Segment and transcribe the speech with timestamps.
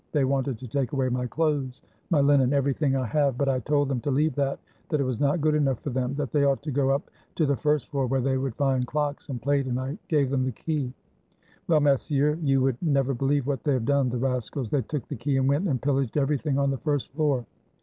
[0.13, 3.87] They wanted to take away my clothes, my linen, everything I have; but I told
[3.87, 4.57] them to leave that,
[4.89, 7.45] that it was not good enough for them, that they ought to go up to
[7.45, 10.53] the first floor, where they would find clocks and plate, and I gave them the
[10.53, 10.91] key.
[11.67, 14.71] Well, messieurs, you would never believe what they have done, the rascals!
[14.71, 17.45] They took the key and went and pillaged everything on the first floor!"